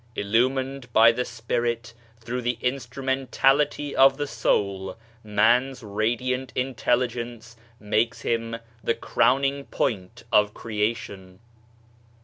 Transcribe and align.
Illumined 0.15 0.91
by 0.93 1.11
the 1.11 1.23
spirit 1.25 1.93
through 2.19 2.41
the 2.41 2.57
instrumentality 2.59 3.95
of 3.95 4.17
the 4.17 4.25
soul, 4.25 4.97
Man's 5.23 5.83
radiant 5.83 6.51
intelligence 6.55 7.55
makes 7.79 8.21
him 8.21 8.57
the 8.83 8.95
crowning 8.95 9.65
point 9.65 10.23
of 10.31 10.55
Creation. 10.55 11.37